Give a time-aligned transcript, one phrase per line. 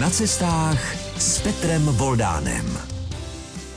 [0.00, 2.78] Na cestách s Petrem Voldánem.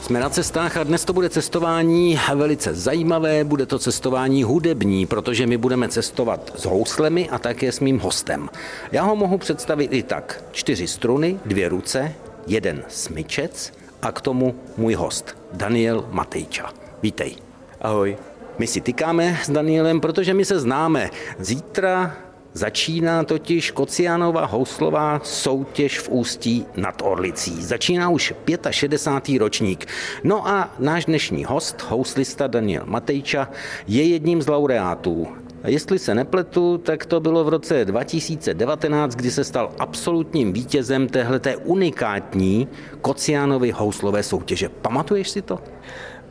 [0.01, 5.47] Jsme na cestách a dnes to bude cestování velice zajímavé, bude to cestování hudební, protože
[5.47, 8.49] my budeme cestovat s houslemi a také s mým hostem.
[8.91, 10.43] Já ho mohu představit i tak.
[10.51, 12.13] Čtyři struny, dvě ruce,
[12.47, 16.73] jeden smyčec a k tomu můj host, Daniel Matejča.
[17.03, 17.35] Vítej.
[17.81, 18.17] Ahoj.
[18.57, 21.09] My si tykáme s Danielem, protože my se známe.
[21.39, 22.17] Zítra
[22.53, 27.63] Začíná totiž Kociánova houslová soutěž v Ústí nad Orlicí.
[27.63, 28.33] Začíná už
[28.71, 29.39] 65.
[29.39, 29.85] ročník.
[30.23, 33.49] No a náš dnešní host, houslista Daniel Matejča,
[33.87, 35.27] je jedním z laureátů.
[35.63, 41.57] Jestli se nepletu, tak to bylo v roce 2019, kdy se stal absolutním vítězem téhleté
[41.57, 42.67] unikátní
[43.01, 44.69] Kociánovy houslové soutěže.
[44.69, 45.59] Pamatuješ si to?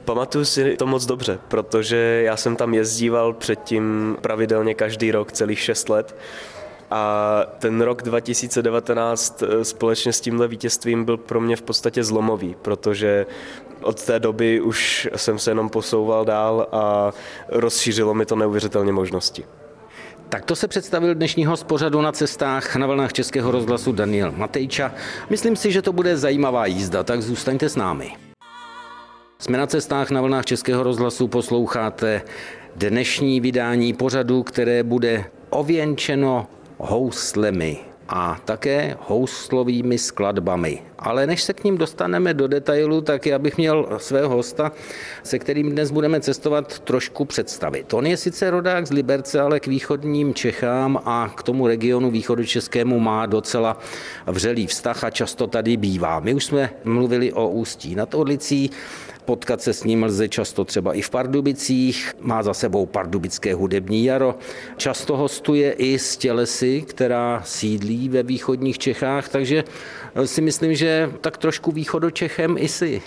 [0.08, 5.60] Pamatuju si to moc dobře, protože já jsem tam jezdíval předtím pravidelně každý rok, celých
[5.60, 6.16] šest let.
[6.90, 12.56] A ten rok 2019 eh, společně s tímhle vítězstvím byl pro mě v podstatě zlomový,
[12.62, 13.26] protože
[13.82, 17.12] od té doby už jsem se jenom posouval dál a
[17.48, 19.44] rozšířilo mi to neuvěřitelně možnosti.
[20.28, 24.92] Tak to se představil dnešního z pořadu na cestách na vlnách Českého rozhlasu Daniel Matejča.
[25.30, 28.27] Myslím si, že to bude zajímavá jízda, tak zůstaňte s námi.
[29.40, 32.22] Jsme na cestách na vlnách Českého rozhlasu, posloucháte
[32.76, 36.46] dnešní vydání pořadu, které bude ověnčeno
[36.78, 37.78] houslemi
[38.08, 40.82] a také houslovými skladbami.
[40.98, 44.72] Ale než se k ním dostaneme do detailu, tak já bych měl svého hosta,
[45.22, 47.94] se kterým dnes budeme cestovat, trošku představit.
[47.94, 53.00] On je sice rodák z Liberce, ale k východním Čechám a k tomu regionu východočeskému
[53.00, 53.78] má docela
[54.26, 56.20] vřelý vztah a často tady bývá.
[56.20, 58.70] My už jsme mluvili o Ústí nad Orlicí,
[59.28, 64.04] Potkat se s ním lze často třeba i v Pardubicích, má za sebou pardubické hudební
[64.04, 64.34] jaro.
[64.76, 69.64] Často hostuje i z Tělesy, která sídlí ve východních Čechách, takže
[70.24, 73.02] si myslím, že tak trošku východočechem i si.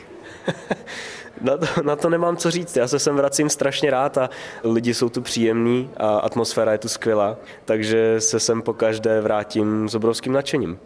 [1.42, 2.78] Na to, na to nemám co říct.
[2.78, 4.30] Já se sem vracím strašně rád a
[4.64, 9.90] lidi jsou tu příjemní a atmosféra je tu skvělá, takže se sem po každé vrátím
[9.90, 10.80] s obrovským nadšením.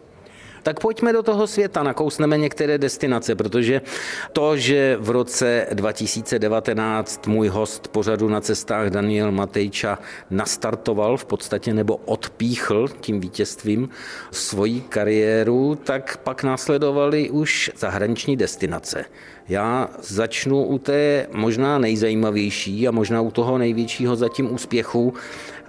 [0.65, 3.81] Tak pojďme do toho světa, nakousneme některé destinace, protože
[4.33, 9.99] to, že v roce 2019 můj host pořadu na cestách Daniel Matejča
[10.29, 13.89] nastartoval v podstatě nebo odpíchl tím vítězstvím
[14.31, 19.05] svoji kariéru, tak pak následovaly už zahraniční destinace.
[19.49, 25.13] Já začnu u té možná nejzajímavější a možná u toho největšího zatím úspěchu.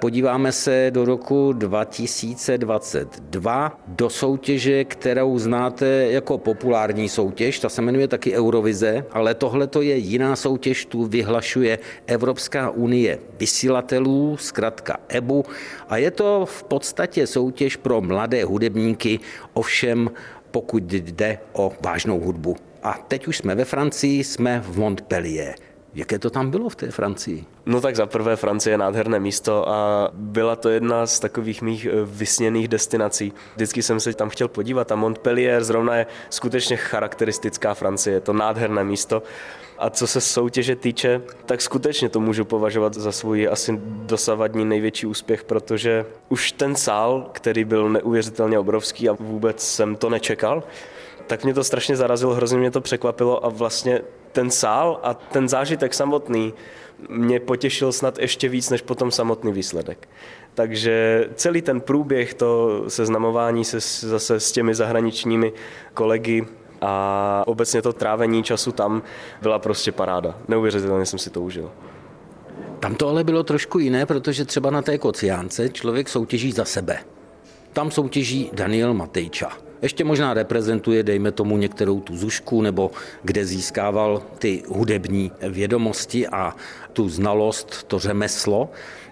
[0.00, 8.08] Podíváme se do roku 2022 do soutěže, kterou znáte jako populární soutěž, ta se jmenuje
[8.08, 15.44] taky Eurovize, ale tohle to je jiná soutěž, tu vyhlašuje Evropská unie vysílatelů, zkrátka EBU,
[15.88, 19.20] a je to v podstatě soutěž pro mladé hudebníky,
[19.52, 20.10] ovšem
[20.50, 22.56] pokud jde o vážnou hudbu.
[22.82, 25.54] A teď už jsme ve Francii, jsme v Montpellier.
[25.96, 27.44] Jaké to tam bylo v té Francii?
[27.66, 31.86] No tak za prvé Francie je nádherné místo a byla to jedna z takových mých
[31.86, 33.32] eh, vysněných destinací.
[33.54, 38.32] Vždycky jsem se tam chtěl podívat a Montpellier zrovna je skutečně charakteristická Francie, je to
[38.32, 39.22] nádherné místo.
[39.78, 45.06] A co se soutěže týče, tak skutečně to můžu považovat za svůj asi dosavadní největší
[45.06, 50.62] úspěch, protože už ten sál, který byl neuvěřitelně obrovský a vůbec jsem to nečekal,
[51.26, 54.00] tak mě to strašně zarazilo, hrozně mě to překvapilo a vlastně
[54.36, 56.54] ten sál a ten zážitek samotný
[57.08, 60.08] mě potěšil snad ještě víc než potom samotný výsledek.
[60.54, 65.52] Takže celý ten průběh, to seznamování se zase s těmi zahraničními
[65.94, 66.46] kolegy
[66.80, 69.02] a obecně to trávení času tam
[69.42, 70.38] byla prostě paráda.
[70.48, 71.70] Neuvěřitelně jsem si to užil.
[72.80, 76.98] Tam to ale bylo trošku jiné, protože třeba na té kociánce člověk soutěží za sebe.
[77.72, 79.65] Tam soutěží Daniel Matejča.
[79.82, 82.90] Ještě možná reprezentuje, dejme tomu, některou tu zušku, nebo
[83.22, 86.54] kde získával ty hudební vědomosti a
[86.92, 88.68] tu znalost, to řemeslo.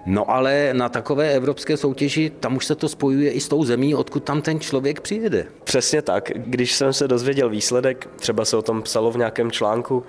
[0.07, 3.95] No ale na takové evropské soutěži, tam už se to spojuje i s tou zemí,
[3.95, 5.47] odkud tam ten člověk přijede.
[5.65, 6.33] Přesně tak.
[6.37, 10.05] Když jsem se dozvěděl výsledek, třeba se o tom psalo v nějakém článku,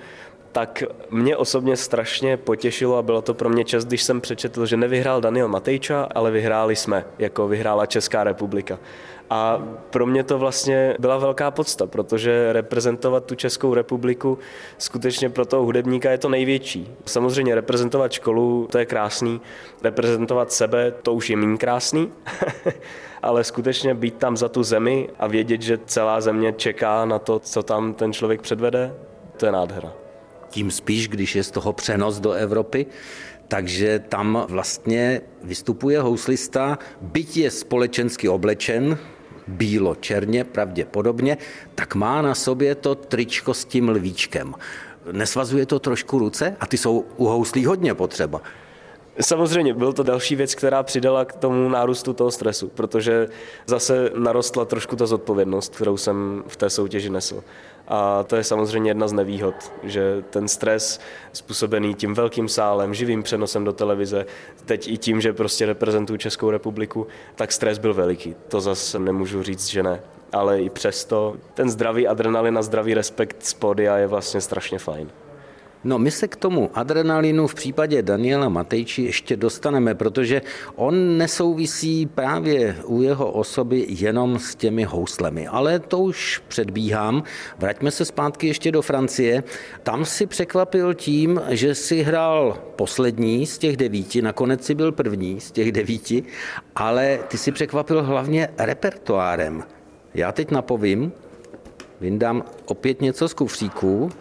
[0.55, 4.77] tak mě osobně strašně potěšilo a bylo to pro mě čas, když jsem přečetl, že
[4.77, 8.79] nevyhrál Daniel Matejča, ale vyhráli jsme, jako vyhrála Česká republika.
[9.29, 14.37] A pro mě to vlastně byla velká podsta, protože reprezentovat tu Českou republiku
[14.77, 16.93] skutečně pro toho hudebníka je to největší.
[17.05, 19.41] Samozřejmě reprezentovat školu, to je krásný,
[19.83, 22.11] reprezentovat sebe, to už je méně krásný,
[23.21, 27.39] ale skutečně být tam za tu zemi a vědět, že celá země čeká na to,
[27.39, 28.93] co tam ten člověk předvede,
[29.37, 29.93] to je nádhera.
[30.49, 32.85] Tím spíš, když je z toho přenos do Evropy,
[33.47, 38.97] takže tam vlastně vystupuje houslista, byť je společensky oblečen,
[39.47, 41.37] bílo-černě pravděpodobně,
[41.75, 44.53] tak má na sobě to tričko s tím lvíčkem.
[45.11, 46.55] Nesvazuje to trošku ruce?
[46.59, 48.41] A ty jsou u houslí hodně potřeba.
[49.21, 53.27] Samozřejmě, byl to další věc, která přidala k tomu nárůstu toho stresu, protože
[53.65, 57.43] zase narostla trošku ta zodpovědnost, kterou jsem v té soutěži nesl.
[57.87, 60.99] A to je samozřejmě jedna z nevýhod, že ten stres
[61.33, 64.25] způsobený tím velkým sálem, živým přenosem do televize,
[64.65, 68.35] teď i tím, že prostě reprezentuju Českou republiku, tak stres byl veliký.
[68.47, 70.01] To zase nemůžu říct, že ne.
[70.33, 75.09] Ale i přesto ten zdravý adrenalin a zdravý respekt z pódia je vlastně strašně fajn.
[75.85, 80.41] No my se k tomu adrenalinu v případě Daniela Matejči ještě dostaneme, protože
[80.75, 85.47] on nesouvisí právě u jeho osoby jenom s těmi houslemi.
[85.47, 87.23] Ale to už předbíhám.
[87.59, 89.43] Vraťme se zpátky ještě do Francie.
[89.83, 95.39] Tam si překvapil tím, že si hrál poslední z těch devíti, nakonec si byl první
[95.39, 96.23] z těch devíti,
[96.75, 99.63] ale ty si překvapil hlavně repertoárem.
[100.13, 101.11] Já teď napovím,
[102.01, 104.11] vyndám opět něco z kufříků.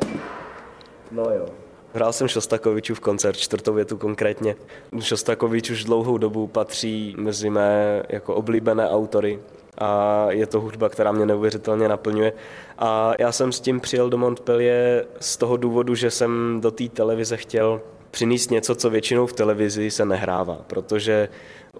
[1.10, 1.46] No jo.
[1.94, 4.56] Hrál jsem Šostakovičův koncert, čtvrtou větu konkrétně.
[5.00, 9.38] Šostakovič už dlouhou dobu patří mezi mé jako oblíbené autory
[9.78, 12.32] a je to hudba, která mě neuvěřitelně naplňuje.
[12.78, 16.88] A já jsem s tím přijel do Montpellier z toho důvodu, že jsem do té
[16.88, 17.80] televize chtěl
[18.10, 21.28] přinést něco, co většinou v televizi se nehrává, protože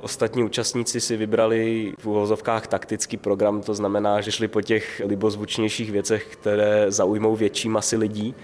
[0.00, 5.93] Ostatní účastníci si vybrali v úvozovkách taktický program, to znamená, že šli po těch libozvučnějších
[5.93, 8.35] věcech, které zaujmou větší masy lidí.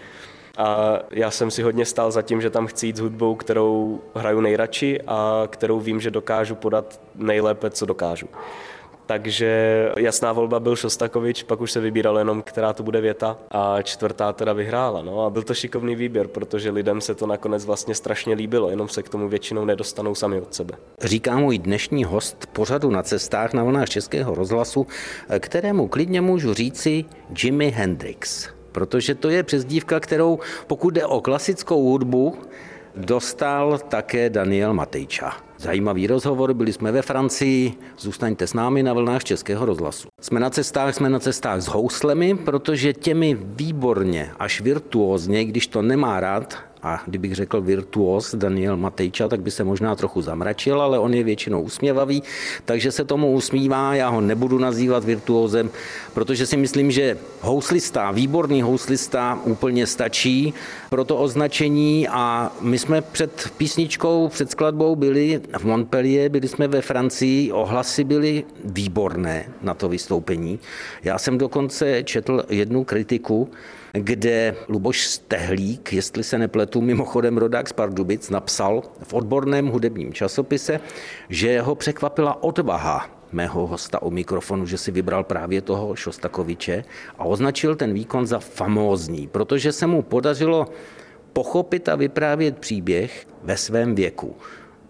[0.56, 4.00] A já jsem si hodně stál za tím, že tam chci jít s hudbou, kterou
[4.14, 8.26] hraju nejradši a kterou vím, že dokážu podat nejlépe, co dokážu.
[9.10, 13.82] Takže jasná volba byl Šostakovič, pak už se vybíral jenom, která to bude věta a
[13.82, 15.02] čtvrtá teda vyhrála.
[15.02, 18.88] No a byl to šikovný výběr, protože lidem se to nakonec vlastně strašně líbilo, jenom
[18.88, 20.74] se k tomu většinou nedostanou sami od sebe.
[21.02, 24.86] Říká můj dnešní host pořadu na cestách na vlnách Českého rozhlasu,
[25.38, 27.04] kterému klidně můžu říci
[27.42, 32.34] Jimi Hendrix protože to je přezdívka, kterou pokud jde o klasickou hudbu,
[32.96, 35.32] dostal také Daniel Matejča.
[35.58, 40.08] Zajímavý rozhovor, byli jsme ve Francii, zůstaňte s námi na vlnách Českého rozhlasu.
[40.20, 45.82] Jsme na cestách, jsme na cestách s houslemi, protože těmi výborně, až virtuózně, když to
[45.82, 50.98] nemá rád, a kdybych řekl virtuos Daniel Matejča, tak by se možná trochu zamračil, ale
[50.98, 52.22] on je většinou usměvavý,
[52.64, 53.94] takže se tomu usmívá.
[53.94, 55.70] Já ho nebudu nazývat virtuózem,
[56.14, 60.54] protože si myslím, že houslista, výborný houslista úplně stačí
[60.90, 66.68] pro to označení a my jsme před písničkou, před skladbou byli v Montpellier, byli jsme
[66.68, 70.58] ve Francii, ohlasy byly výborné na to vystoupení.
[71.04, 73.48] Já jsem dokonce četl jednu kritiku,
[73.92, 80.80] kde Luboš Stehlík, jestli se nepletu, mimochodem rodák z Pardubic, napsal v odborném hudebním časopise,
[81.28, 86.84] že ho překvapila odvaha mého hosta u mikrofonu, že si vybral právě toho Šostakoviče
[87.18, 90.66] a označil ten výkon za famózní, protože se mu podařilo
[91.32, 94.36] pochopit a vyprávět příběh ve svém věku.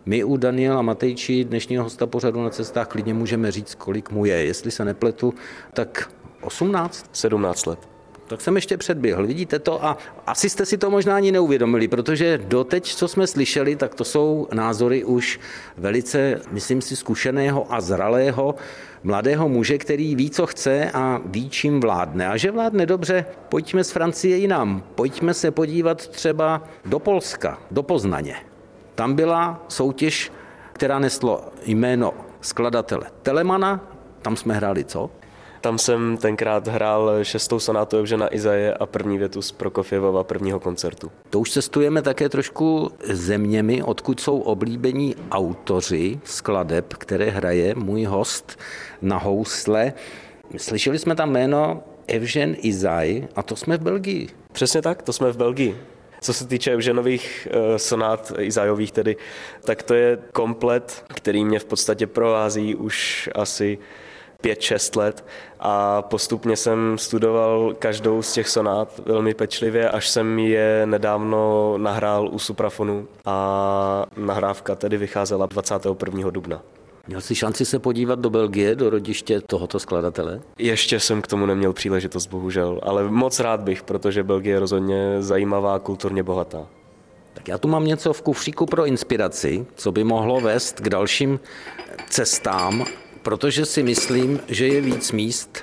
[0.07, 4.45] My u Daniela Matejči, dnešního hosta pořadu na cestách, klidně můžeme říct, kolik mu je.
[4.45, 5.35] Jestli se nepletu,
[5.75, 6.11] tak
[6.41, 7.07] 18?
[7.13, 7.90] 17 let.
[8.31, 9.85] Tak jsem ještě předběhl, vidíte to?
[9.85, 14.05] A asi jste si to možná ani neuvědomili, protože doteď, co jsme slyšeli, tak to
[14.05, 15.41] jsou názory už
[15.77, 18.55] velice, myslím si, zkušeného a zralého
[19.03, 22.29] mladého muže, který ví, co chce a ví, čím vládne.
[22.29, 24.83] A že vládne dobře, pojďme z Francie jinam.
[24.95, 28.37] Pojďme se podívat třeba do Polska, do Poznaně.
[28.95, 30.33] Tam byla soutěž,
[30.73, 33.81] která neslo jméno skladatele Telemana,
[34.23, 35.11] tam jsme hráli co?
[35.61, 41.13] Tam jsem tenkrát hrál šestou sonátu Evžena Izaje a první větu z Prokofěvova prvního koncertu.
[41.31, 48.59] To už cestujeme také trošku zeměmi, odkud jsou oblíbení autoři skladeb, které hraje můj host
[49.03, 49.93] na housle.
[50.57, 54.29] Slyšeli jsme tam jméno Evžen Izaj a to jsme v Belgii.
[54.53, 55.77] Přesně tak, to jsme v Belgii.
[56.21, 59.17] Co se týče Evženových eh, sonát, Izajových tedy,
[59.65, 63.79] tak to je komplet, který mě v podstatě provází už asi
[64.43, 65.25] 5-6 let
[65.61, 72.29] a postupně jsem studoval každou z těch sonát velmi pečlivě, až jsem je nedávno nahrál
[72.33, 76.31] u Suprafonu a nahrávka tedy vycházela 21.
[76.31, 76.63] dubna.
[77.07, 80.41] Měl jsi šanci se podívat do Belgie, do rodiště tohoto skladatele?
[80.59, 85.23] Ještě jsem k tomu neměl příležitost, bohužel, ale moc rád bych, protože Belgie je rozhodně
[85.23, 86.67] zajímavá, kulturně bohatá.
[87.35, 91.41] Tak já tu mám něco v kufříku pro inspiraci, co by mohlo vést k dalším
[92.11, 92.85] cestám
[93.23, 95.59] protože si myslím, že je víc míst,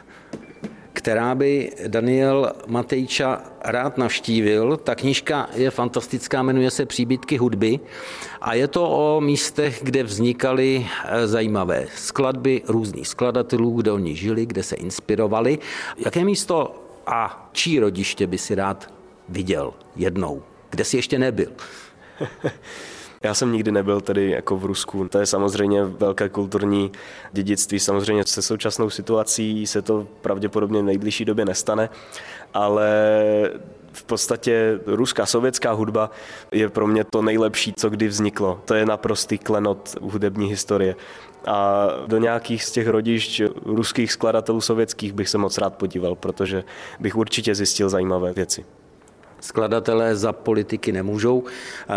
[0.94, 4.78] která by Daniel Matejča rád navštívil.
[4.78, 7.80] Ta knižka je fantastická, jmenuje se Příbytky hudby
[8.42, 14.46] a je to o místech, kde vznikaly eh, zajímavé skladby různých skladatelů, kde oni žili,
[14.46, 15.60] kde se inspirovali.
[15.98, 18.94] Jaké místo a čí rodiště by si rád
[19.30, 20.44] viděl jednou?
[20.70, 21.52] Kde jsi ještě nebyl?
[23.24, 25.08] Já jsem nikdy nebyl tedy jako v Rusku.
[25.08, 26.92] To je samozřejmě velké kulturní
[27.32, 27.80] dědictví.
[27.80, 31.90] Samozřejmě se současnou situací se to pravděpodobně v nejbližší době nestane,
[32.54, 32.90] ale
[33.94, 36.12] v podstatě ruská sovětská hudba
[36.52, 38.62] je pro mě to nejlepší, co kdy vzniklo.
[38.66, 40.96] To je naprostý klenot hudební historie.
[41.48, 46.64] A do nějakých z těch rodišť ruských skladatelů sovětských bych se moc rád podíval, protože
[47.00, 48.66] bych určitě zjistil zajímavé věci.
[49.40, 51.44] Skladatelé za politiky nemůžou.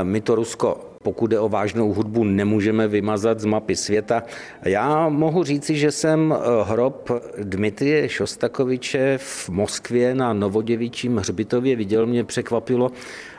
[0.02, 4.22] My to Rusko pokud jde o vážnou hudbu, nemůžeme vymazat z mapy světa.
[4.62, 7.10] Já mohu říci, že jsem eh, hrob
[7.42, 12.06] Dmitrie Šostakoviče v Moskvě na Novoděvičím hřbitově viděl.
[12.06, 12.92] Mě překvapilo,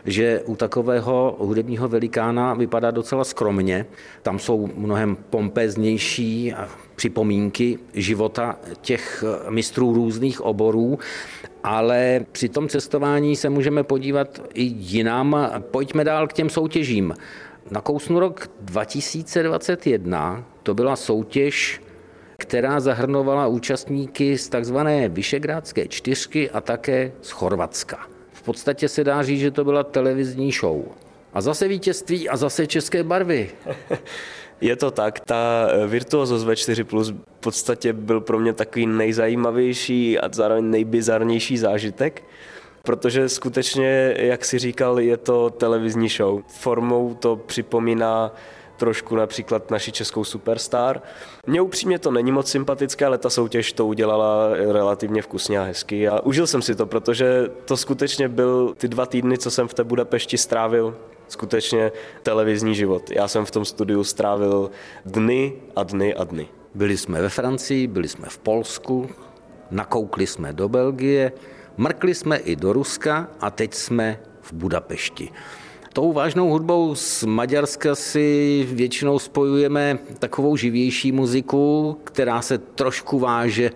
[0.06, 3.86] že u takového hudebního velikána vypadá docela skromně.
[4.22, 6.54] Tam jsou mnohem pompeznější
[6.96, 11.00] připomínky života těch eh, mistrů různých oborů,
[11.64, 15.52] ale při tom cestování se můžeme podívat i jinam.
[15.60, 17.14] Pojďme dál k těm soutěžím.
[17.72, 21.82] Nakousnu rok 2021, to byla soutěž,
[22.38, 28.08] která zahrnovala účastníky z takzvané Vyšegrádské čtyřky a také z Chorvatska.
[28.34, 30.82] V podstatě se dá říct, že to byla televizní show.
[31.34, 33.52] A zase vítězství a zase české barvy.
[34.62, 40.30] Je to tak, ta Virtuosos V4 Plus v podstatě byl pro mě takový nejzajímavější a
[40.34, 42.24] zároveň nejbizarnější zážitek,
[42.84, 46.42] protože skutečně, jak si říkal, je to televizní show.
[46.48, 48.36] Formou to připomíná
[48.78, 51.02] trošku například naši českou superstar.
[51.48, 56.08] Mně upřímně to není moc sympatické, ale ta soutěž to udělala relativně vkusně a hezky
[56.08, 59.74] a užil jsem si to, protože to skutečně byl ty dva týdny, co jsem v
[59.74, 60.96] té Budapešti strávil,
[61.32, 61.92] skutečně
[62.24, 63.12] televizní život.
[63.12, 64.72] Já jsem v tom studiu strávil
[65.06, 66.48] dny a dny a dny.
[66.76, 69.10] Byli jsme ve Francii, byli jsme v Polsku,
[69.72, 71.32] nakoukli jsme do Belgie,
[71.78, 75.30] mrkli jsme i do Ruska a teď jsme v Budapešti.
[75.94, 83.72] Tou vážnou hudbou z Maďarska si většinou spojujeme takovou živější muziku, která se trošku váže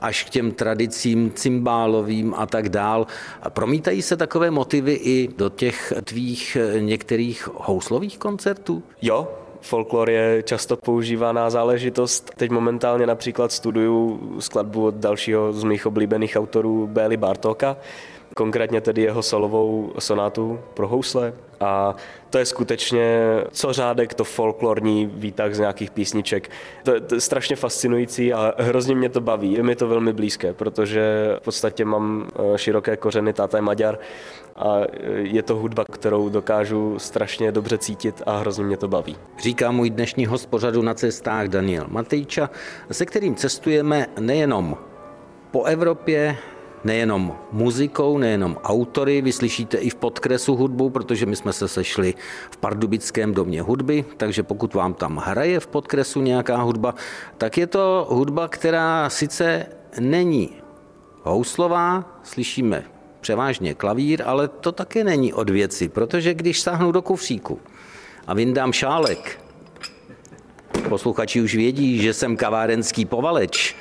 [0.00, 3.06] až k těm tradicím cymbálovým a tak dál.
[3.42, 8.82] A promítají se takové motivy i do těch tvých některých houslových koncertů?
[9.02, 9.28] Jo,
[9.60, 12.30] folklor je často používaná záležitost.
[12.36, 17.76] Teď momentálně například studuju skladbu od dalšího z mých oblíbených autorů Béli Bartoka,
[18.34, 21.32] konkrétně tedy jeho solovou sonátu pro housle.
[21.60, 21.94] A
[22.30, 23.20] to je skutečně
[23.50, 26.50] co řádek to folklorní výtah z nějakých písniček.
[26.82, 29.52] To je, to je strašně fascinující a hrozně mě to baví.
[29.52, 33.98] Je mi to velmi blízké, protože v podstatě mám eh, široké kořeny, táta je Maďar
[34.56, 39.16] a eh, je to hudba, kterou dokážu strašně dobře cítit a hrozně mě to baví.
[39.42, 42.50] Říká můj dnešní host pořadu na cestách Daniel Matejča,
[42.92, 44.76] se kterým cestujeme nejenom
[45.50, 46.36] po Evropě,
[46.84, 52.14] nejenom muzikou, nejenom autory, vy slyšíte i v podkresu hudbu, protože my jsme se sešli
[52.50, 56.94] v Pardubickém domě hudby, takže pokud vám tam hraje v podkresu nějaká hudba,
[57.38, 59.66] tak je to hudba, která sice
[60.00, 60.50] není
[61.22, 62.84] houslová, slyšíme
[63.20, 67.60] převážně klavír, ale to také není od věci, protože když sáhnu do kufříku
[68.26, 69.40] a vyndám šálek,
[70.88, 73.76] posluchači už vědí, že jsem kavárenský povaleč,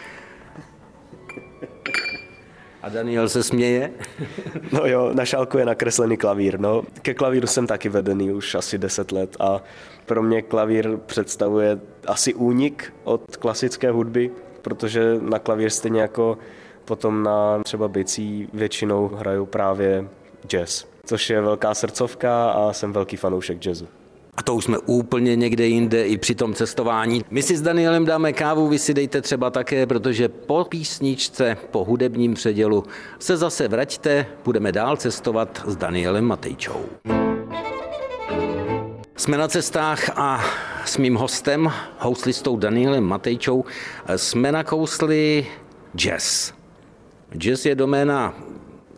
[2.82, 3.92] a Daniel se směje.
[4.72, 6.60] No jo, na šálku je nakreslený klavír.
[6.60, 9.64] No, ke klavíru jsem taky vedený už asi 10 let a
[10.06, 14.32] pro mě klavír představuje asi únik od klasické hudby,
[14.62, 16.38] protože na klavír stejně jako
[16.86, 20.10] potom na třeba bicí většinou hraju právě
[20.48, 23.88] jazz, což je velká srdcovka a jsem velký fanoušek jazzu.
[24.40, 27.26] A to už jsme úplně někde jinde i při tom cestování.
[27.32, 31.84] My si s Danielem dáme kávu, vy si dejte třeba také, protože po písničce, po
[31.84, 32.84] hudebním předělu
[33.20, 36.86] se zase vraťte, budeme dál cestovat s Danielem Matejčou.
[39.16, 40.44] Jsme na cestách a
[40.86, 43.66] s mým hostem, houslistou Danielem Matejčou,
[44.16, 45.48] jsme nakousli
[45.96, 46.52] jazz.
[47.38, 48.34] Jazz je doména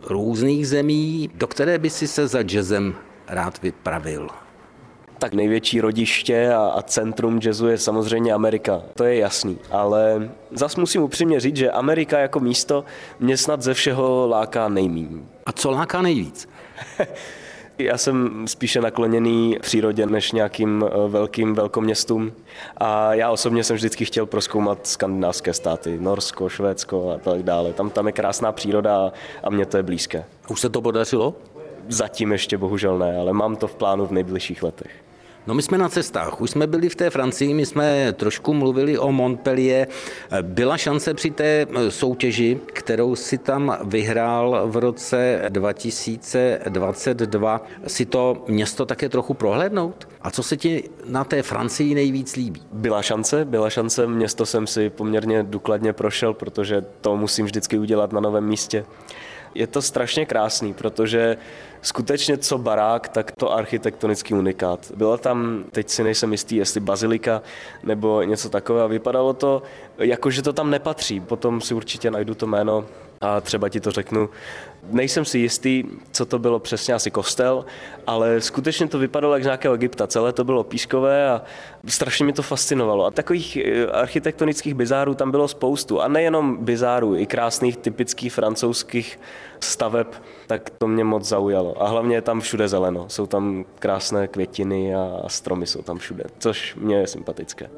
[0.06, 2.94] různých zemí, do které by si se za jazzem
[3.28, 4.28] rád vypravil
[5.22, 8.82] tak největší rodiště a, a centrum jazzu je samozřejmě Amerika.
[8.94, 12.84] To je jasný, ale zas musím upřímně říct, že Amerika jako místo
[13.20, 15.22] mě snad ze všeho láká nejméně.
[15.46, 16.48] A co láká nejvíc?
[17.78, 22.32] Já jsem spíše nakloněný přírodě než nějakým eh, velkým velkoměstům
[22.76, 27.72] a já osobně jsem vždycky chtěl proskoumat skandinávské státy, Norsko, Švédsko a tak dále.
[27.72, 29.12] Tam, tam je krásná příroda
[29.42, 30.24] a mně to je blízké.
[30.50, 31.34] Už se to podařilo?
[31.88, 34.90] Zatím ještě bohužel ne, ale mám to v plánu v nejbližších letech.
[35.46, 38.98] No my jsme na cestách, už jsme byli v té Francii, my jsme trošku mluvili
[38.98, 39.88] o Montpellier.
[40.42, 48.86] Byla šance při té soutěži, kterou si tam vyhrál v roce 2022, si to město
[48.86, 50.08] také trochu prohlédnout?
[50.22, 52.62] A co se ti na té Francii nejvíc líbí?
[52.72, 58.12] Byla šance, byla šance, město jsem si poměrně důkladně prošel, protože to musím vždycky udělat
[58.12, 58.84] na novém místě.
[59.54, 61.36] Je to strašně krásný, protože
[61.82, 64.92] skutečně co barák, tak to architektonický unikát.
[64.96, 67.42] Byla tam, teď si nejsem jistý, jestli bazilika
[67.82, 68.88] nebo něco takového.
[68.88, 69.62] Vypadalo to,
[69.98, 71.20] jako že to tam nepatří.
[71.20, 72.84] Potom si určitě najdu to jméno
[73.20, 74.28] a třeba ti to řeknu.
[74.90, 77.64] Nejsem si jistý, co to bylo přesně, asi kostel,
[78.06, 80.06] ale skutečně to vypadalo jak z nějakého Egypta.
[80.06, 81.42] Celé to bylo pískové a
[81.86, 83.04] strašně mi to fascinovalo.
[83.04, 86.00] A takových eh, architektonických bizárů tam bylo spoustu.
[86.00, 89.20] A nejenom bizárů, i krásných typických francouzských
[89.60, 90.06] staveb,
[90.46, 91.82] tak to mě moc zaujalo.
[91.82, 93.08] A hlavně je tam všude zeleno.
[93.08, 97.70] Jsou tam krásné květiny a stromy jsou tam všude, což mě je sympatické.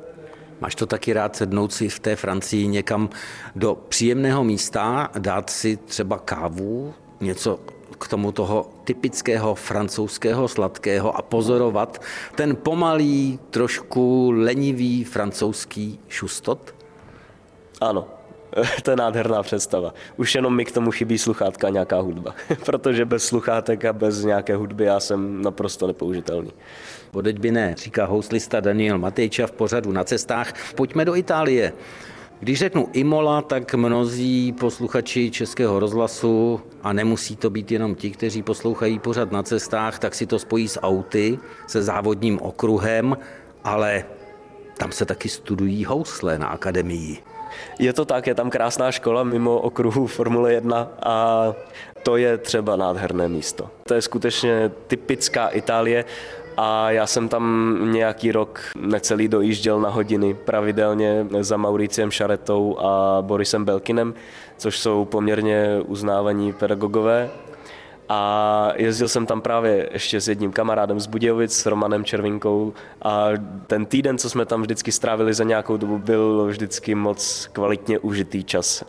[0.61, 3.11] Máš to taky rád sednout si v té Francii někam
[3.57, 7.61] do příjemného místa, dát si třeba kávu, něco
[7.99, 12.03] k tomu toho typického francouzského sladkého a pozorovat
[12.35, 16.75] ten pomalý, trošku lenivý francouzský šustot?
[17.81, 18.09] Ano,
[18.83, 19.95] to je nádherná představa.
[20.17, 22.35] Už jenom mi k tomu chybí sluchátka a nějaká hudba,
[22.65, 26.53] protože bez sluchátek a bez nějaké hudby já jsem naprosto nepoužitelný.
[27.15, 30.75] Podeď by ne, říká houslista Daniel Matejča v pořadu na cestách.
[30.75, 31.73] Pojďme do Itálie.
[32.41, 38.43] Když řeknu Imola, tak mnozí posluchači Českého rozhlasu, a nemusí to být jenom ti, kteří
[38.43, 43.17] poslouchají pořad na cestách, tak si to spojí s auty, se závodním okruhem,
[43.65, 44.05] ale
[44.79, 47.19] tam se taky studují housle na akademii.
[47.79, 51.53] Je to tak, je tam krásná škola mimo okruhu Formule 1 a
[52.03, 53.71] to je třeba nádherné místo.
[53.89, 56.05] To je skutečně typická Itálie
[56.57, 63.23] a já jsem tam nějaký rok necelý dojížděl na hodiny pravidelně za Mauriciem Šaretou a
[63.23, 64.15] Borisem Belkinem,
[64.57, 67.31] což jsou poměrně uznávaní pedagogové.
[68.09, 73.29] A jezdil jsem tam právě ještě s jedním kamarádem z Budějovic, s Romanem Červinkou a
[73.67, 78.45] ten týden, co jsme tam vždycky strávili za nějakou dobu, byl vždycky moc kvalitně užitý
[78.45, 78.85] čas.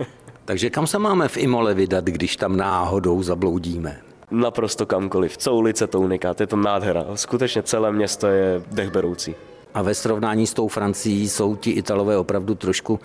[0.44, 4.00] Takže kam se máme v Imole vydat, když tam náhodou zabloudíme?
[4.30, 5.36] Naprosto kamkoliv.
[5.36, 7.04] Co ulice to unikát, je to nádhera.
[7.14, 9.34] Skutečně celé město je dechberoucí.
[9.74, 13.00] A ve srovnání s tou Francií jsou ti Italové opravdu trošku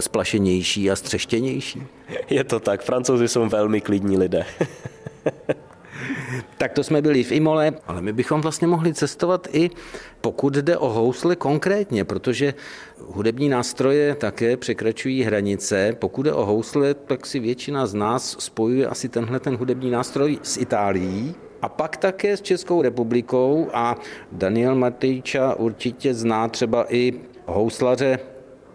[0.00, 1.82] splašenější a střeštěnější?
[2.30, 4.46] Je to tak, francouzi jsou velmi klidní lidé.
[6.58, 9.70] Tak to jsme byli v Imole, ale my bychom vlastně mohli cestovat i
[10.20, 12.54] pokud jde o housle konkrétně, protože
[12.98, 15.96] hudební nástroje také překračují hranice.
[15.98, 20.38] Pokud jde o housle, tak si většina z nás spojuje asi tenhle ten hudební nástroj
[20.42, 23.96] s Itálií, a pak také s Českou republikou a
[24.32, 27.12] Daniel Matejča určitě zná třeba i
[27.46, 28.18] houslaře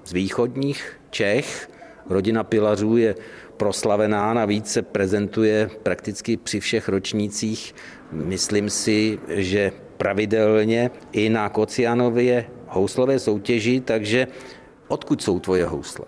[0.03, 1.69] z východních Čech.
[2.09, 3.15] Rodina Pilařů je
[3.57, 7.75] proslavená, navíc se prezentuje prakticky při všech ročnících.
[8.11, 14.27] Myslím si, že pravidelně i na Kocianově houslové soutěži, takže
[14.87, 16.05] odkud jsou tvoje housle?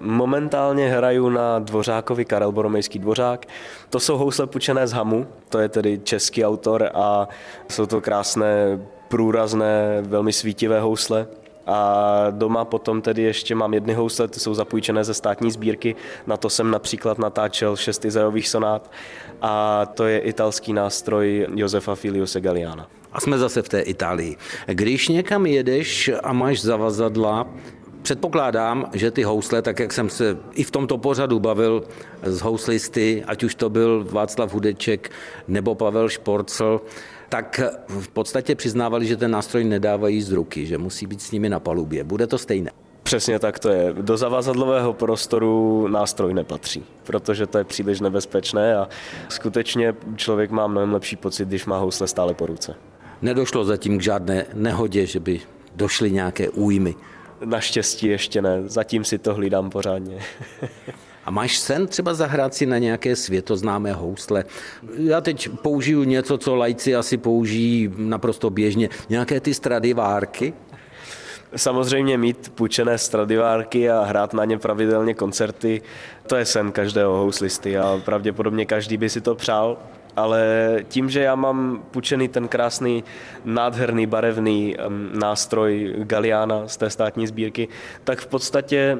[0.00, 3.46] Momentálně hraju na Dvořákovi Karel Boromejský Dvořák.
[3.90, 7.28] To jsou housle pučené z Hamu, to je tedy český autor a
[7.70, 11.26] jsou to krásné, průrazné, velmi svítivé housle.
[11.66, 15.96] A doma potom tedy ještě mám jedny housle, ty jsou zapůjčené ze státní sbírky.
[16.26, 18.90] Na to jsem například natáčel šest Izajových sonát
[19.42, 22.88] a to je italský nástroj Josefa Filiuse Galiana.
[23.12, 24.36] A jsme zase v té Itálii.
[24.66, 27.46] Když někam jedeš a máš zavazadla,
[28.04, 31.82] Předpokládám, že ty housle, tak jak jsem se i v tomto pořadu bavil
[32.22, 35.10] z houslisty, ať už to byl Václav Hudeček
[35.48, 36.80] nebo Pavel Šporcel,
[37.28, 41.48] tak v podstatě přiznávali, že ten nástroj nedávají z ruky, že musí být s nimi
[41.48, 42.04] na palubě.
[42.04, 42.70] Bude to stejné?
[43.02, 43.92] Přesně tak to je.
[43.92, 48.88] Do zavazadlového prostoru nástroj nepatří, protože to je příliš nebezpečné a
[49.28, 52.74] skutečně člověk má mnohem lepší pocit, když má housle stále po ruce.
[53.22, 55.40] Nedošlo zatím k žádné nehodě, že by
[55.76, 56.94] došly nějaké újmy.
[57.44, 60.18] Naštěstí ještě ne, zatím si to hlídám pořádně.
[61.26, 64.44] A máš sen třeba zahrát si na nějaké světoznámé housle?
[64.96, 68.88] Já teď použiju něco, co lajci asi použijí naprosto běžně.
[69.08, 70.52] Nějaké ty stradivárky?
[71.56, 75.82] Samozřejmě mít půjčené stradivárky a hrát na ně pravidelně koncerty,
[76.26, 79.78] to je sen každého houslisty a pravděpodobně každý by si to přál.
[80.16, 83.04] ale tím, že já mám půjčený ten krásný,
[83.44, 84.76] nádherný, barevný
[85.12, 87.68] nástroj Galiana z té státní sbírky,
[88.04, 88.98] tak v podstatě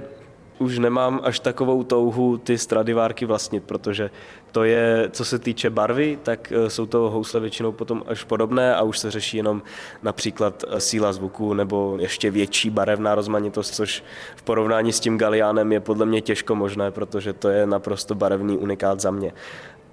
[0.58, 4.10] už nemám až takovou touhu ty Stradivárky vlastnit, protože
[4.52, 8.74] to je, co se týče barvy, tak e, jsou to housle většinou potom až podobné
[8.74, 9.62] a už se řeší jenom
[10.02, 14.04] například e, síla zvuku nebo ještě větší barevná rozmanitost, což
[14.36, 18.58] v porovnání s tím Galiánem je podle mě těžko možné, protože to je naprosto barevný
[18.58, 19.32] unikát za mě.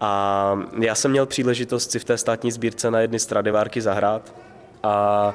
[0.01, 4.33] A já jsem měl příležitost si v té státní sbírce na jedny Stradivárky zahrát
[4.83, 5.33] a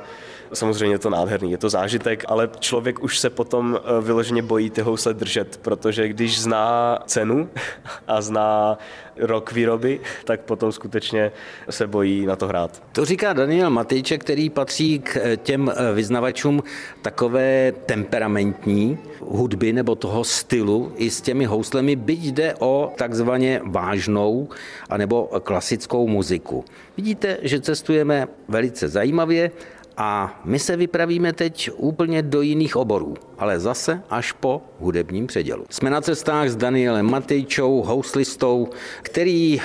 [0.53, 4.71] Samozřejmě je to nádherný, je to zážitek, ale člověk už se potom eh, vyloženě bojí
[4.71, 7.49] ty housle držet, protože když zná cenu
[8.07, 8.79] a zná
[9.17, 11.33] rok výroby, tak potom skutečně
[11.71, 12.83] se bojí na to hrát.
[12.93, 16.63] To říká Daniel Matejček, který patří k eh, těm eh, vyznavačům
[17.03, 24.49] takové temperamentní hudby nebo toho stylu i s těmi houslemi, byť jde o takzvaně vážnou
[24.91, 26.65] anebo klasickou muziku.
[26.97, 29.51] Vidíte, že cestujeme velice zajímavě
[29.97, 35.65] a my se vypravíme teď úplně do jiných oborů, ale zase až po hudebním předělu.
[35.71, 38.69] Jsme na cestách s Danielem Matejčou, houslistou,
[39.03, 39.61] který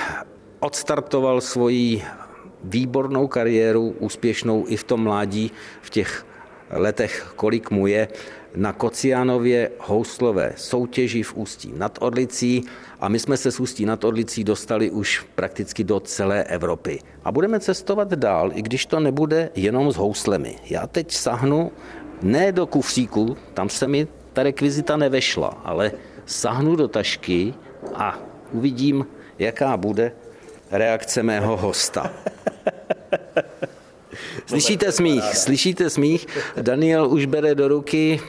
[0.60, 2.02] odstartoval svoji
[2.64, 5.50] výbornou kariéru, úspěšnou i v tom mládí,
[5.82, 6.26] v těch
[6.70, 8.08] letech, kolik mu je,
[8.56, 12.64] na Kociánově houslové soutěži v Ústí nad Orlicí
[13.02, 16.98] a my jsme se z Ústí nad Orlicí dostali už prakticky do celé Evropy.
[17.24, 20.58] A budeme cestovat dál, i když to nebude jenom s houslemi.
[20.70, 21.72] Já teď sahnu
[22.22, 25.92] ne do kufříku, tam se mi ta rekvizita nevešla, ale
[26.26, 27.54] sahnu do tašky
[27.94, 28.18] a
[28.52, 29.06] uvidím,
[29.38, 30.12] jaká bude
[30.70, 32.12] reakce mého hosta.
[34.46, 36.26] Slyšíte smích, slyšíte smích?
[36.60, 38.20] Daniel už bere do ruky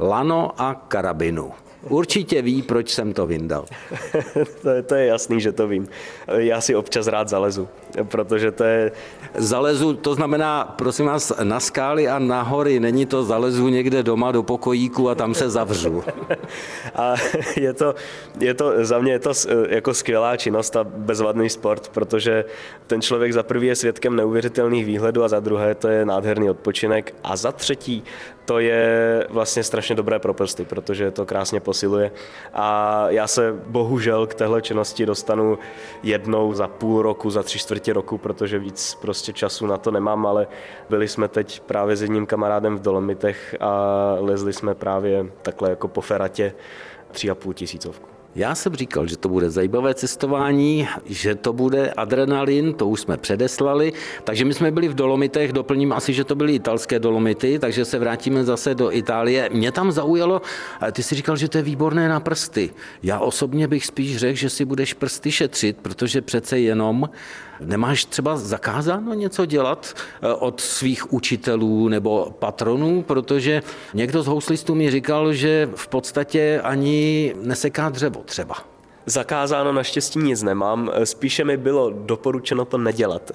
[0.00, 1.52] lano a karabinu.
[1.88, 3.64] Určitě ví, proč jsem to vyndal.
[4.62, 5.88] to, je, to je jasný, že to vím.
[6.28, 7.68] Já si občas rád zalezu,
[8.04, 8.92] protože to je...
[9.34, 12.80] Zalezu, to znamená, prosím vás, na skály a na hory.
[12.80, 16.04] Není to zalezu někde doma do pokojíku a tam se zavřu.
[16.94, 17.14] a
[17.56, 17.94] je to,
[18.40, 19.32] je to, za mě je to
[19.68, 22.44] jako skvělá činnost a bezvadný sport, protože
[22.86, 27.14] ten člověk za prvý je svědkem neuvěřitelných výhledů a za druhé to je nádherný odpočinek
[27.24, 28.04] a za třetí
[28.44, 32.12] to je vlastně strašně dobré pro prsty, protože to krásně posiluje.
[32.52, 32.66] A
[33.08, 35.58] já se bohužel k téhle činnosti dostanu
[36.02, 40.26] jednou za půl roku, za tři čtvrtě roku, protože víc prostě času na to nemám,
[40.26, 40.46] ale
[40.88, 43.70] byli jsme teď právě s jedním kamarádem v Dolomitech a
[44.20, 46.52] lezli jsme právě takhle jako po feratě
[47.12, 48.11] tři a půl tisícovku.
[48.34, 53.16] Já jsem říkal, že to bude zajímavé cestování, že to bude adrenalin, to už jsme
[53.16, 53.92] předeslali,
[54.24, 57.98] takže my jsme byli v Dolomitech, doplním asi, že to byly italské Dolomity, takže se
[57.98, 59.48] vrátíme zase do Itálie.
[59.52, 60.42] Mě tam zaujalo,
[60.92, 62.70] ty si říkal, že to je výborné na prsty.
[63.02, 67.08] Já osobně bych spíš řekl, že si budeš prsty šetřit, protože přece jenom
[67.64, 73.62] Nemáš třeba zakázáno něco dělat eh, od svých učitelů nebo patronů, protože
[73.94, 78.54] někdo z houslistů mi říkal, že v podstatě ani neseká dřevo třeba.
[79.06, 83.30] Zakázáno naštěstí nic nemám, spíše mi bylo doporučeno to nedělat.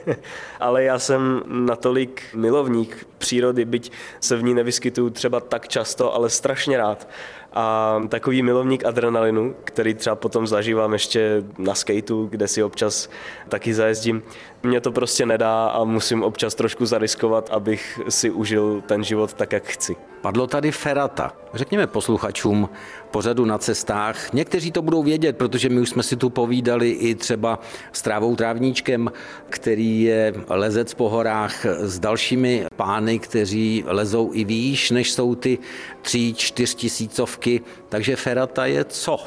[0.60, 6.30] Ale já jsem natolik milovník přírody, byť se v ní nevyskytuju třeba tak často, ale
[6.30, 7.08] strašně rád
[7.52, 13.10] a takový milovník adrenalinu, který třeba potom zažívám ještě na skateu, kde si občas
[13.48, 14.22] taky zajezdím,
[14.62, 19.52] mě to prostě nedá a musím občas trošku zariskovat, abych si užil ten život tak,
[19.52, 19.96] jak chci.
[20.20, 21.32] Padlo tady ferata.
[21.54, 22.68] Řekněme posluchačům
[23.10, 24.32] pořadu na cestách.
[24.32, 27.58] Někteří to budou vědět, protože my už jsme si tu povídali i třeba
[27.92, 29.12] s Trávou Trávníčkem,
[29.50, 35.58] který je lezec po horách s dalšími pány, kteří lezou i výš, než jsou ty
[36.02, 37.60] tři, čtyř tisícovky.
[37.88, 39.18] Takže ferata je co?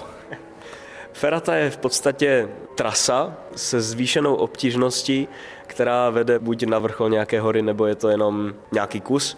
[1.13, 5.27] Ferata je v podstatě trasa se zvýšenou obtížností,
[5.67, 9.37] která vede buď na vrchol nějaké hory, nebo je to jenom nějaký kus.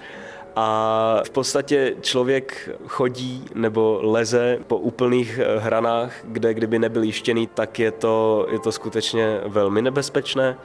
[0.56, 7.48] A v podstatě člověk chodí nebo leze po úplných eh, hranách, kde kdyby nebyl jištěný,
[7.48, 10.58] tak je to, je to skutečně velmi nebezpečné.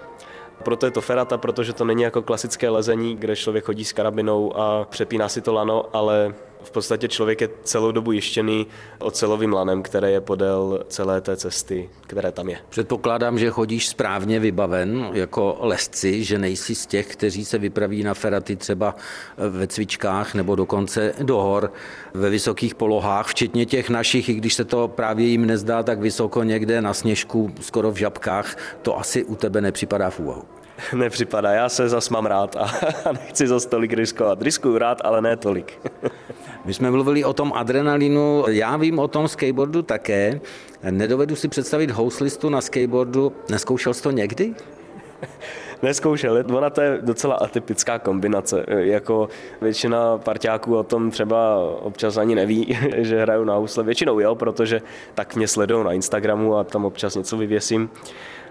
[0.63, 4.57] Proto je to ferata, protože to není jako klasické lezení, kde člověk chodí s karabinou
[4.57, 8.67] a přepíná si to lano, ale v podstatě člověk je celou dobu jištěný
[8.99, 12.59] ocelovým lanem, které je podél celé té cesty, které tam je.
[12.69, 18.15] Předpokládám, že chodíš správně vybaven jako lesci, že nejsi z těch, kteří se vypraví na
[18.15, 18.95] feraty třeba
[19.37, 21.73] ve cvičkách nebo dokonce do hor
[22.15, 26.43] ve vysokých polohách, včetně těch našich, i když se to právě jim nezdá tak vysoko
[26.43, 30.58] někde na sněžku, skoro v žabkách, to asi u tebe nepřipadá v úvahu.
[30.97, 32.61] Nepřipadá, já se zas mám rád a,
[33.05, 34.43] a nechci zas tolik riskovat.
[34.43, 35.79] Riskuju rád, ale ne tolik.
[36.65, 40.41] My jsme mluvili o tom adrenalinu, já vím o tom skateboardu také.
[40.91, 43.33] Nedovedu si představit houslistu na skateboardu.
[43.51, 44.55] Neskoušel jsi to někdy?
[45.83, 48.65] Neskoušel, ona to je docela atypická kombinace.
[48.69, 49.29] Jako
[49.61, 53.85] většina parťáků o tom třeba občas ani neví, že hraju na housle.
[53.85, 54.83] Většinou jo, protože
[55.15, 57.91] tak mě sledují na Instagramu a tam občas něco vyvěsím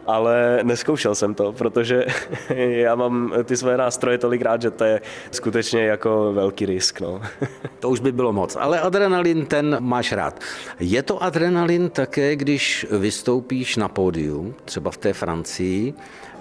[0.08, 2.06] ale neskoušel jsem to, protože
[2.56, 7.02] já mám ty své nástroje tolik rád, že to je skutečně jako velký risk.
[7.02, 7.22] No.
[7.80, 10.42] To už by bylo moc, ale adrenalin ten máš rád.
[10.80, 15.94] Je to adrenalin také, když vystoupíš na pódiu, třeba v té Francii,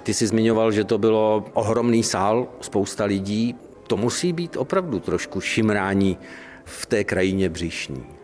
[0.02, 3.54] ty jsi zmiňoval, že to bylo ohromný sál, spousta lidí.
[3.86, 6.18] To musí být opravdu trošku šimrání
[6.64, 8.15] v té krajině břišní.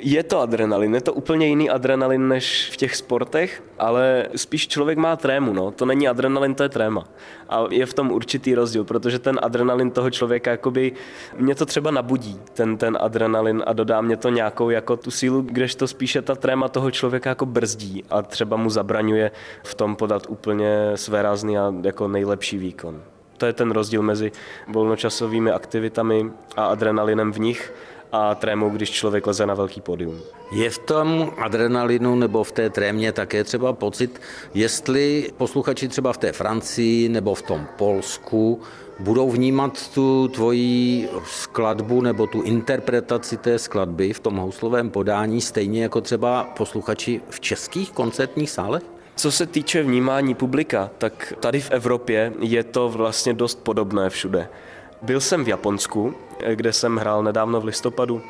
[0.00, 4.98] Je to adrenalin, je to úplně jiný adrenalin než v těch sportech, ale spíš člověk
[4.98, 5.70] má trému, no.
[5.70, 7.04] To není adrenalin, to je tréma.
[7.48, 10.92] A je v tom určitý rozdíl, protože ten adrenalin toho člověka, jakoby,
[11.38, 15.42] mě to třeba nabudí, ten, ten adrenalin a dodá mě to nějakou jako tu sílu,
[15.42, 19.30] kdežto spíše ta tréma toho člověka jako brzdí a třeba mu zabraňuje
[19.62, 23.02] v tom podat úplně své a jako nejlepší výkon.
[23.36, 24.32] To je ten rozdíl mezi
[24.68, 27.72] volnočasovými aktivitami a adrenalinem v nich
[28.14, 30.20] a trémou, když člověk leze na velký pódium.
[30.52, 34.20] Je v tom adrenalinu nebo v té trémě také třeba pocit,
[34.54, 38.60] jestli posluchači třeba v té Francii nebo v tom Polsku
[38.98, 45.82] budou vnímat tu tvoji skladbu nebo tu interpretaci té skladby v tom houslovém podání stejně
[45.82, 48.82] jako třeba posluchači v českých koncertních sálech?
[49.16, 54.48] Co se týče vnímání publika, tak tady v Evropě je to vlastně dost podobné všude.
[55.02, 56.14] Byl jsem v Japonsku,
[56.54, 58.22] kde jsem hrál nedávno v listopadu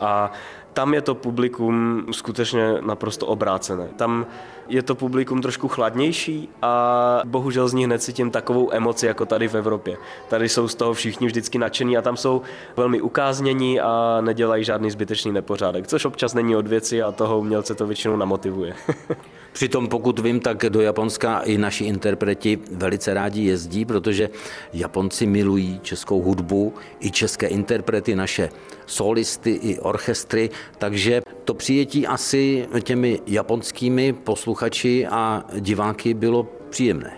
[0.00, 0.32] a
[0.72, 3.88] tam je to publikum skutečně naprosto obrácené.
[3.96, 4.26] Tam
[4.68, 9.54] je to publikum trošku chladnější a bohužel z nich necítím takovou emoci jako tady v
[9.54, 9.96] Evropě.
[10.28, 12.42] Tady jsou z toho všichni vždycky nadšení a tam jsou
[12.76, 17.74] velmi ukáznění a nedělají žádný zbytečný nepořádek, což občas není od věci a toho umělce
[17.74, 18.74] to většinou namotivuje.
[19.52, 24.30] Přitom pokud vím, tak do Japonska i naši interpreti velice rádi jezdí, protože
[24.72, 28.48] Japonci milují českou hudbu, i české interprety, naše
[28.86, 37.16] solisty i orchestry, takže to přijetí asi těmi japonskými posluchači a diváky bylo příjemné.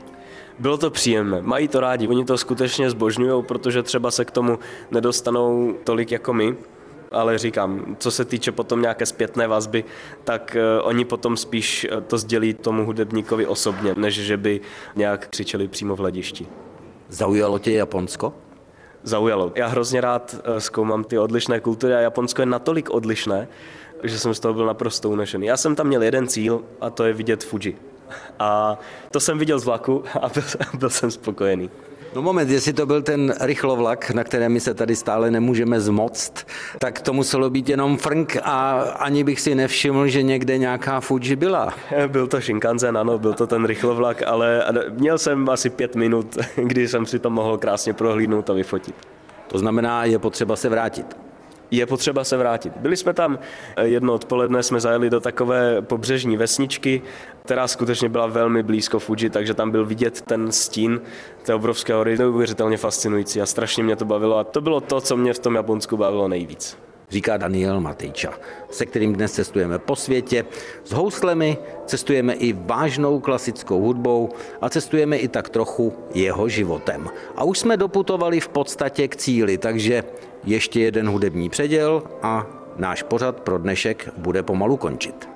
[0.58, 4.58] Bylo to příjemné, mají to rádi, oni to skutečně zbožňují, protože třeba se k tomu
[4.90, 6.56] nedostanou tolik jako my,
[7.14, 9.84] ale říkám, co se týče potom nějaké zpětné vazby,
[10.24, 14.60] tak eh, oni potom spíš eh, to sdělí tomu hudebníkovi osobně, než že by
[14.96, 16.46] nějak křičeli přímo v hledišti.
[17.08, 18.32] Zaujalo tě Japonsko?
[19.02, 19.52] Zaujalo.
[19.54, 23.48] Já hrozně rád eh, zkoumám ty odlišné kultury a Japonsko je natolik odlišné,
[24.02, 25.46] že jsem z toho byl naprosto unešený.
[25.46, 27.78] Já jsem tam měl jeden cíl a to je vidět Fuji.
[28.38, 28.78] A
[29.10, 30.42] to jsem viděl z vlaku a byl,
[30.74, 31.70] byl jsem spokojený.
[32.14, 36.46] No moment, jestli to byl ten rychlovlak, na kterém my se tady stále nemůžeme zmoct,
[36.78, 41.36] tak to muselo být jenom frnk a ani bych si nevšiml, že někde nějaká Fuji
[41.36, 41.74] byla.
[42.06, 46.88] Byl to Shinkansen, ano, byl to ten rychlovlak, ale měl jsem asi pět minut, kdy
[46.88, 48.94] jsem si to mohl krásně prohlídnout a vyfotit.
[49.46, 51.16] To znamená, je potřeba se vrátit
[51.76, 52.72] je potřeba se vrátit.
[52.76, 53.38] Byli jsme tam
[53.76, 57.02] eh, jedno odpoledne, jsme zajeli do takové pobřežní vesničky,
[57.44, 61.00] která skutečně byla velmi blízko Fuji, takže tam byl vidět ten stín
[61.42, 65.16] té obrovské hory, neuvěřitelně fascinující a strašně mě to bavilo a to bylo to, co
[65.16, 66.84] mě v tom Japonsku bavilo nejvíc
[67.14, 68.32] říká Daniel Matejča,
[68.70, 70.44] se kterým dnes cestujeme po světě.
[70.84, 74.28] S houslemi cestujeme i vážnou klasickou hudbou
[74.60, 77.08] a cestujeme i tak trochu jeho životem.
[77.36, 80.02] A už jsme doputovali v podstatě k cíli, takže
[80.46, 85.33] ještě jeden hudební předěl a náš pořad pro dnešek bude pomalu končit.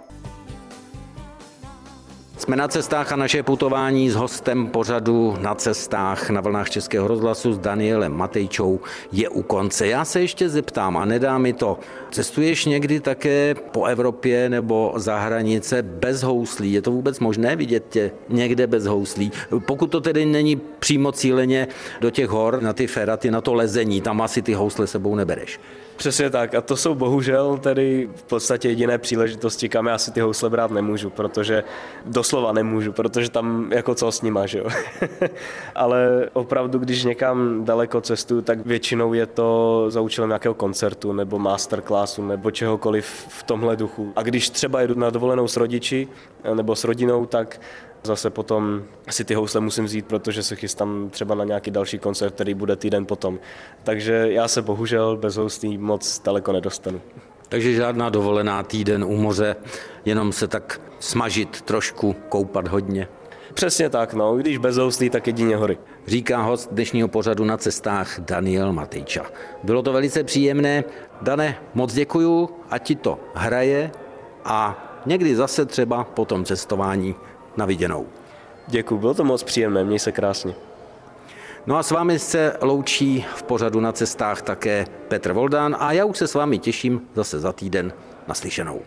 [2.38, 7.52] Jsme na cestách a naše putování s hostem pořadu na cestách na vlnách Českého rozhlasu
[7.52, 8.80] s Danielem Matejčou
[9.12, 9.86] je u konce.
[9.86, 11.78] Já se ještě zeptám a nedá mi to.
[12.10, 16.72] Cestuješ někdy také po Evropě nebo za hranice bez houslí?
[16.72, 19.32] Je to vůbec možné vidět tě někde bez houslí?
[19.66, 21.68] Pokud to tedy není přímo cíleně
[22.00, 25.60] do těch hor, na ty feraty, na to lezení, tam asi ty housle sebou nebereš.
[25.98, 30.20] Přesně tak a to jsou bohužel tedy v podstatě jediné příležitosti, kam já si ty
[30.20, 31.64] housle brát nemůžu, protože
[32.06, 34.66] doslova nemůžu, protože tam jako co s nima, že jo.
[35.74, 41.38] Ale opravdu, když někam daleko cestuju, tak většinou je to za účelem nějakého koncertu nebo
[41.38, 44.12] masterclassu nebo čehokoliv v tomhle duchu.
[44.16, 46.08] A když třeba jedu na dovolenou s rodiči
[46.54, 47.60] nebo s rodinou, tak
[48.02, 52.34] Zase potom si ty housle musím vzít, protože se chystám třeba na nějaký další koncert,
[52.34, 53.38] který bude týden potom.
[53.84, 57.00] Takže já se bohužel bez houslí moc daleko nedostanu.
[57.48, 59.56] Takže žádná dovolená týden u moře,
[60.04, 63.08] jenom se tak smažit trošku, koupat hodně.
[63.54, 65.78] Přesně tak, no, když bez houslí, tak jedině hory.
[66.06, 69.24] Říká host dnešního pořadu na cestách Daniel Matejča.
[69.62, 70.84] Bylo to velice příjemné.
[71.22, 73.90] Dane, moc děkuju, a ti to hraje
[74.44, 77.14] a někdy zase třeba po tom cestování
[77.58, 78.06] na viděnou.
[78.66, 80.54] Děkuji, bylo to moc příjemné, měj se krásně.
[81.66, 86.04] No a s vámi se loučí v pořadu na cestách také Petr Voldán a já
[86.04, 87.92] už se s vámi těším zase za týden
[88.28, 88.80] naslyšenou.